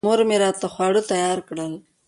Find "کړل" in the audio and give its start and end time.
1.47-1.73